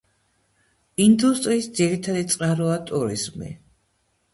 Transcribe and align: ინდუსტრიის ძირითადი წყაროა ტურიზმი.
ინდუსტრიის 1.05 1.69
ძირითადი 1.81 2.27
წყაროა 2.35 2.83
ტურიზმი. 2.93 3.57